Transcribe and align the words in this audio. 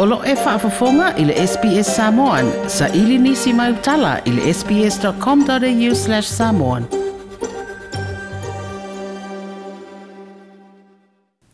Olo 0.00 0.22
e 0.26 0.34
whaafafonga 0.34 1.14
i 1.18 1.24
le 1.26 1.34
SPS 1.46 1.96
Samoan. 1.96 2.50
Sa 2.68 2.86
ili 2.88 3.18
nisi 3.18 3.52
mai 3.52 3.72
utala 3.72 4.20
i 4.24 4.30
le 4.30 4.52
sps.com.au 4.54 5.94
slash 5.98 6.28
samoan. 6.30 6.84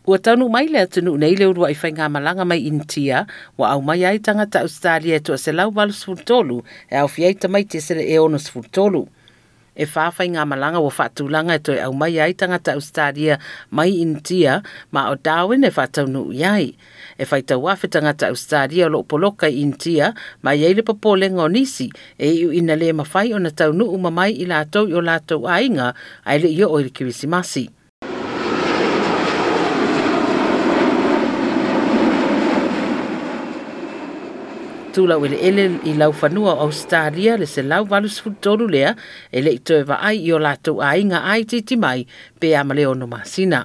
Ua 0.06 0.18
tanu 0.18 0.48
mai 0.52 0.68
le 0.68 0.80
atunu 0.84 1.16
nei 1.16 1.36
le 1.40 1.46
urua 1.48 1.72
i 1.72 1.74
whainga 1.80 2.08
malanga 2.12 2.44
mai 2.44 2.60
intia 2.68 3.24
wa 3.58 3.68
au 3.72 3.80
mai 3.82 4.04
ai 4.04 4.18
tangata 4.20 4.60
Australia 4.66 5.16
e 5.16 5.24
to 5.24 5.32
a 5.32 5.38
se 5.44 5.52
lau 5.56 5.72
walu 5.76 5.92
sfurtolu 5.96 6.60
e 6.92 6.96
au 7.00 7.08
fiei 7.14 7.32
tamai 7.40 7.64
te 7.64 7.80
sele 7.80 8.04
e 8.12 8.18
ono 8.28 8.38
sfurtolu 8.44 9.06
e 9.74 9.84
whawhai 9.90 10.24
ngā 10.34 10.42
malanga 10.46 10.80
o 10.80 10.88
whatulanga 10.96 11.54
e 11.58 11.62
toi 11.68 11.76
au 11.88 11.94
mai 12.02 12.14
ai 12.24 12.34
tangata 12.42 12.74
o 12.76 12.80
Australia 12.84 13.38
mai 13.78 13.88
in 14.04 14.12
tia 14.28 14.56
ma 14.96 15.02
o 15.12 15.16
Darwin 15.28 15.66
e 15.68 15.72
whatau 15.78 16.06
nu 16.12 16.22
iai. 16.42 16.66
E 17.22 17.26
whai 17.30 17.42
tau 17.50 17.66
awhi 17.72 17.90
tangata 17.96 18.30
Australia 18.34 18.88
lo 18.94 19.02
poloka 19.02 19.50
in 19.64 19.72
tia 19.84 20.12
ma 20.42 20.54
iei 20.54 20.74
le 20.76 20.82
papole 20.90 21.30
ngonisi 21.36 21.86
e 22.26 22.30
iu 22.40 22.50
ina 22.60 22.78
le 22.82 22.92
mawhai 23.00 23.32
o 23.34 23.38
na 23.42 23.50
tau 23.60 23.70
nu 23.78 23.84
umamai 23.96 24.32
i 24.32 24.46
lātou 24.52 24.86
i 24.90 24.94
o 24.98 25.02
lātou 25.10 25.48
ainga 25.58 25.90
ai 26.30 26.38
le 26.42 26.52
i 26.58 26.62
o 26.70 26.78
i 26.80 26.86
le 26.86 26.90
kiwisi 26.96 27.26
masi. 27.34 27.66
tula 34.94 35.18
wele 35.18 35.36
ele 35.36 35.64
i 35.90 35.92
lau 35.98 36.14
whanua 36.22 36.54
o 36.54 36.60
Australia 36.70 37.34
le 37.36 37.46
se 37.46 37.62
lau 37.62 37.84
walus 37.90 38.16
futoru 38.22 38.68
lea 38.74 38.90
e 39.36 39.42
le 39.42 39.50
i 39.58 39.58
toe 39.66 39.82
wa 39.90 39.96
ai 40.08 40.18
i 40.22 40.30
o 40.30 40.38
lātou 40.44 40.78
a 40.88 40.92
inga 41.02 41.18
ai 41.34 41.42
titi 41.50 41.74
mai 41.84 42.00
pe 42.40 42.54
a 42.54 42.62
maleo 42.64 42.94
no 42.94 43.06
masina. 43.10 43.62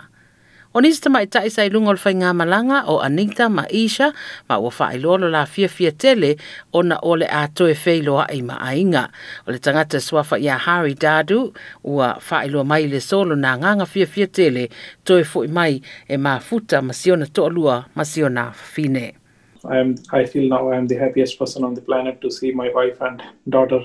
O 0.73 0.81
nista 0.85 1.09
mai 1.09 1.25
tae 1.33 1.49
sai 1.53 1.65
lungol 1.73 1.97
fai 2.01 2.13
ngā 2.17 2.29
malanga 2.37 2.81
o 2.93 2.97
Anita 3.05 3.45
ma 3.49 3.63
Isha 3.73 4.09
ma 4.49 4.57
ua 4.61 4.69
whae 4.75 4.97
lolo 5.01 5.29
la 5.33 5.43
fia 5.53 5.69
fia 5.75 5.91
tele 6.03 6.29
o 6.77 6.81
na 6.85 6.97
ole 7.11 7.25
a 7.29 7.41
toe 7.53 7.73
feilo 7.77 8.17
a 8.21 8.25
ima 8.37 8.57
a 8.61 8.73
inga. 8.77 9.05
O 9.45 9.53
le 9.53 9.57
tangata 9.59 10.01
swafa 10.07 10.37
i 10.45 10.49
a 10.49 10.57
Harry 10.67 10.93
Dadu 10.97 11.39
ua 11.83 12.15
whae 12.27 12.45
lua 12.53 12.63
mai 12.63 12.83
le 12.89 13.01
solo 13.09 13.35
na 13.35 13.53
nganga 13.57 13.85
fia 13.93 14.05
fia 14.09 14.27
tele 14.27 14.69
toe 15.05 15.23
fui 15.23 15.47
mai 15.47 15.81
e 16.09 16.17
ma 16.17 16.37
futa 16.41 16.81
masiona 16.81 17.25
toa 17.29 17.49
lua 17.53 17.77
masiona 17.95 18.49
fine. 18.53 19.18
I 19.65 19.77
am. 19.79 19.95
I 20.11 20.25
feel 20.25 20.49
now 20.49 20.71
I 20.71 20.77
am 20.77 20.87
the 20.87 20.95
happiest 20.97 21.37
person 21.39 21.63
on 21.63 21.73
the 21.73 21.81
planet 21.81 22.21
to 22.21 22.31
see 22.31 22.51
my 22.51 22.69
wife 22.73 22.99
and 23.01 23.21
daughter 23.47 23.81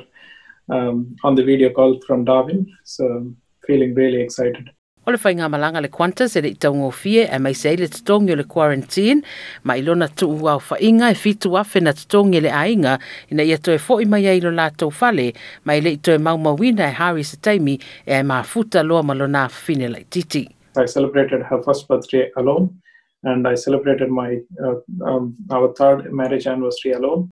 um, 0.70 1.17
on 1.25 1.34
the 1.34 1.42
video 1.44 1.70
call 1.70 2.00
from 2.06 2.25
Darwin. 2.25 2.67
So 2.84 3.33
feeling 3.67 3.95
really 3.95 4.20
excited. 4.20 4.70
O 5.06 5.11
nga 5.12 5.48
malanga 5.50 5.83
le 5.83 5.89
Qantas 5.89 6.34
e 6.36 6.41
le 6.41 6.48
i 6.48 6.55
taungo 6.55 6.91
fie 6.91 7.28
e 7.28 7.39
mai 7.39 7.52
sei 7.52 7.77
le 7.77 7.89
tutongi 7.89 8.30
o 8.30 8.34
le 8.36 8.45
quarantine 8.45 9.22
ma 9.64 9.75
ilona 9.77 10.06
lona 10.08 10.08
tuu 10.08 10.48
au 10.48 10.58
whainga 10.70 11.11
e 11.12 11.14
fitu 11.14 11.58
afe 11.61 11.80
na 11.83 11.92
tutongi 11.92 12.41
le 12.41 12.48
ainga 12.48 12.98
ina 13.30 13.42
ia 13.42 13.58
toe 13.58 13.77
fo'i 13.77 14.06
mai 14.08 14.25
ai 14.27 14.39
lo 14.41 14.48
lātou 14.50 14.89
fale 14.91 15.34
ma 15.64 15.75
i 15.77 15.80
le 15.84 15.91
i 15.92 15.97
toe 16.00 16.17
maumawina 16.17 16.89
e 16.89 16.95
Hari 16.97 17.20
Sataimi 17.22 17.75
e 18.06 18.22
mafuta 18.25 18.80
loa 18.83 19.02
ma 19.05 19.12
lona 19.12 19.47
fine 19.50 19.89
lai 19.92 20.06
titi. 20.08 20.48
I 20.78 20.86
celebrated 20.86 21.42
her 21.42 21.62
first 21.62 21.86
birthday 21.86 22.30
alone 22.39 22.70
and 23.25 23.48
I 23.48 23.55
celebrated 23.56 24.11
my 24.12 24.39
uh, 24.62 24.77
um, 25.05 25.34
our 25.50 25.72
third 25.75 26.12
marriage 26.12 26.47
anniversary 26.47 26.92
alone. 26.98 27.30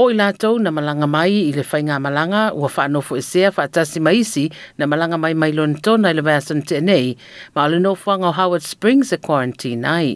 O 0.00 0.08
i 0.08 0.14
lātou 0.16 0.56
na 0.62 0.72
malanga 0.74 1.06
mai 1.14 1.30
i 1.38 1.52
le 1.54 1.62
whainga 1.70 1.98
malanga 2.04 2.42
ua 2.56 2.70
whanofo 2.76 3.18
e 3.20 3.22
sea 3.26 3.50
whaatasi 3.56 4.00
maisi 4.06 4.46
na 4.78 4.88
malanga 4.90 5.18
mai 5.24 5.34
mai 5.44 5.50
lona 5.58 5.78
tōna 5.88 6.10
i 6.10 6.16
le 6.18 6.22
Mason 6.30 6.62
Tenei, 6.72 7.16
ma 7.54 7.66
alunofanga 7.68 8.28
o 8.28 8.32
Howard 8.40 8.62
Springs 8.72 9.12
e 9.12 9.18
quarantine 9.28 9.84
ai. 9.94 10.10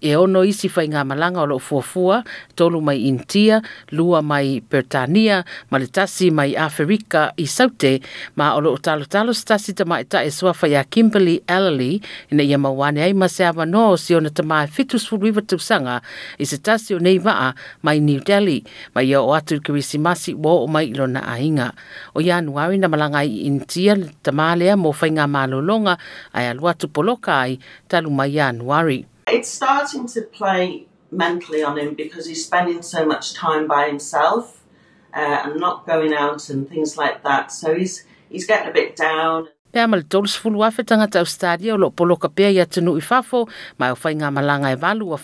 e 0.00 0.14
ono 0.16 0.44
isi 0.46 0.68
fai 0.70 0.86
ngā 0.92 1.02
malanga 1.06 1.42
o 1.42 1.48
lo 1.50 1.56
fuafua, 1.62 2.20
tolu 2.56 2.80
mai 2.84 2.98
intia, 3.08 3.60
lua 3.92 4.20
mai 4.22 4.58
Pertania, 4.68 5.42
maletasi 5.70 6.30
mai 6.34 6.54
Afrika 6.54 7.28
i 7.40 7.46
saute, 7.46 7.98
ma 8.38 8.52
o 8.56 8.60
lo 8.62 8.76
talo 8.78 9.06
talo 9.10 9.32
stasi 9.34 9.74
tama 9.74 9.88
mai 9.96 10.04
ta 10.06 10.22
e 10.22 10.30
sua 10.30 10.52
fai 10.54 10.76
a 10.76 10.84
Kimberly 10.84 11.40
Ellery, 11.48 12.00
ina 12.30 12.42
ia 12.42 12.58
mawane 12.58 13.02
ai 13.02 13.12
mase 13.12 13.44
ava 13.46 13.66
no 13.66 13.92
o 13.92 13.96
si 13.96 14.14
ona 14.14 14.30
tama 14.30 14.62
e 14.64 14.68
fitus 14.70 15.06
furuiva 15.08 15.42
tausanga, 15.42 16.00
i 16.38 16.44
se 16.46 16.58
tasi 16.62 16.94
o 16.94 16.98
nei 17.00 17.18
vaa 17.18 17.52
mai 17.82 17.98
New 18.00 18.20
Delhi, 18.22 18.62
mai 18.94 19.06
ia 19.10 19.22
o 19.22 19.32
atu 19.34 19.60
kirisi 19.60 19.98
masi 19.98 20.34
wo 20.34 20.62
o 20.64 20.66
mai 20.66 20.88
ilo 20.92 21.06
na 21.08 21.20
ainga. 21.26 21.72
O 22.14 22.20
ia 22.20 22.36
anuari 22.38 22.78
na 22.78 22.88
malanga 22.88 23.24
i 23.24 23.46
intia, 23.48 23.96
tama 24.22 24.54
lea 24.56 24.76
mo 24.76 24.92
fai 24.92 25.10
ngā 25.16 25.26
malolonga, 25.26 25.96
ai 26.34 26.48
alua 26.52 26.74
tupoloka 26.74 27.40
ai, 27.42 27.58
talu 27.88 28.10
mai 28.12 28.30
ia 28.36 28.46
anuari. 28.52 29.04
It's 29.28 29.44
starting 29.52 30.08
to 30.16 30.22
play 30.24 30.88
mentally 31.12 31.60
on 31.62 31.76
him 31.78 31.92
because 31.94 32.24
he's 32.26 32.40
spending 32.44 32.80
so 32.82 33.04
much 33.04 33.34
time 33.36 33.68
by 33.68 33.84
himself 33.86 34.64
uh, 35.12 35.44
and 35.44 35.60
not 35.60 35.84
going 35.86 36.14
out 36.16 36.48
and 36.48 36.64
things 36.68 36.96
like 36.96 37.20
that. 37.28 37.52
So 37.52 37.74
he's 37.76 38.04
he's 38.32 38.46
getting 38.48 38.70
a 38.72 38.72
bit 38.72 38.96
down. 38.96 39.48
Pea 39.72 39.84
ma 39.86 39.96
le 40.00 40.08
tolusfulu 40.08 40.64
afe 40.64 40.80
tagata 40.82 41.20
o 41.20 41.76
loo 41.82 41.90
poloka 41.92 42.28
pea 42.36 42.48
ia 42.56 42.64
tunuu 42.66 42.94
i 43.00 43.04
fafo 43.08 43.40
ma 43.78 43.90
e 43.92 44.30
malaga 44.38 44.70
e 44.72 44.76
valu 44.80 45.10
ua 45.12 45.18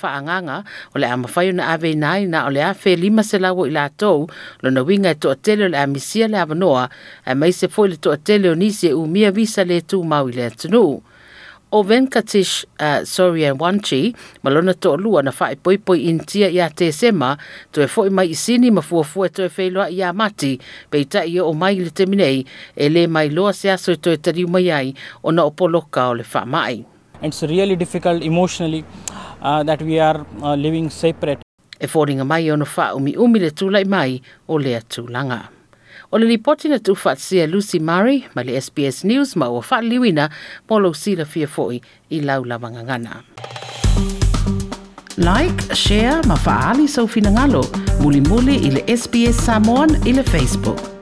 o 0.95 0.99
le 0.99 1.07
a 1.09 1.17
mafai 1.17 1.49
ona 1.49 1.71
aveina 1.75 2.13
ai 2.21 2.25
na 2.27 2.47
o 2.47 2.51
le 2.51 2.61
a 2.63 2.75
felima 2.75 3.23
i 3.23 3.73
latou 3.77 4.29
lona 4.63 4.83
uiga 4.85 5.13
e 5.13 5.15
toʻatele 5.15 5.65
o 5.65 5.71
le 5.75 6.29
le 6.29 6.39
avanoa 6.45 6.91
e 7.25 7.33
maise 7.35 7.65
foʻi 7.75 7.89
le 7.93 7.97
toʻatele 7.97 8.47
o 8.53 8.55
nisi 8.55 8.89
e 8.89 8.93
umia 8.93 9.31
visa 9.33 9.65
le 9.65 9.81
tumau 9.81 10.29
i 10.29 10.33
le 10.37 10.45
atunuu 10.51 11.03
o 11.75 11.83
Venkatish 11.83 12.65
uh, 12.79 13.05
Soria 13.05 13.53
Wanchi, 13.55 14.15
malona 14.45 14.75
to 14.79 14.97
lua 14.97 15.23
na 15.23 15.31
fai 15.33 15.57
poi 15.57 15.77
poi 15.79 16.07
intia 16.09 16.47
ia 16.47 16.69
te 16.71 16.93
sema, 16.93 17.35
to 17.73 17.83
e 17.83 17.89
fo'i 17.91 18.11
mai 18.15 18.29
isini 18.31 18.71
ma 18.71 18.81
fua 18.81 19.03
fua 19.03 19.29
to 19.29 19.43
e 19.43 19.49
feiloa 19.51 19.91
ia 19.91 20.13
mati, 20.13 20.55
peita 20.91 21.25
ia 21.27 21.43
o 21.45 21.53
mai 21.53 21.75
le 21.83 21.91
te 21.91 22.07
minei, 22.07 22.45
e 22.79 22.89
le 22.89 23.07
mai 23.09 23.31
loa 23.35 23.53
se 23.53 23.71
aso 23.75 23.91
e 23.93 23.99
to 23.99 24.13
e 24.15 24.19
tariu 24.23 24.47
mai 24.49 24.71
ai, 24.71 24.95
o 25.25 25.33
na 25.35 25.43
opoloka 25.51 26.07
o 26.13 26.15
le 26.15 26.23
fa'a 26.23 26.47
mai. 26.47 26.85
It's 27.23 27.43
really 27.43 27.75
difficult 27.75 28.23
emotionally 28.23 28.85
uh, 29.43 29.65
that 29.65 29.83
we 29.83 29.99
are 29.99 30.25
uh, 30.43 30.55
living 30.55 30.91
separate. 30.95 31.43
E 31.79 31.89
fōringa 31.91 32.23
mai 32.25 32.53
ono 32.55 32.65
fa'a 32.71 32.95
umi 32.95 33.17
umi 33.19 33.43
le 33.43 33.51
tūlai 33.51 33.83
mai 33.91 34.21
o 34.47 34.63
lea 34.63 34.79
tūlanga. 34.87 35.43
o 36.15 36.19
le 36.19 36.27
lipoti 36.27 36.69
na 36.69 36.79
tuufaatasia 36.79 37.47
lucy 37.47 37.79
mary 37.81 38.25
ma 38.35 38.43
le 38.47 38.61
sbs 38.63 39.01
news 39.09 39.33
ma 39.41 39.51
ua 39.51 39.63
fa'aliuina 39.67 40.29
mo 40.71 40.79
lou 40.81 40.95
silafia 40.95 41.47
fo'i 41.51 41.81
i 42.15 42.21
laulava 42.23 42.71
gagana 42.77 43.19
like 45.19 45.75
share 45.85 46.23
ma 46.31 46.37
fa'aali 46.47 46.87
soufinagalo 46.95 47.67
mulimuli 48.03 48.55
i 48.55 48.71
le 48.77 48.83
sbs 49.01 49.43
samon 49.49 49.91
i 50.07 50.13
le 50.17 50.23
facebook 50.35 50.94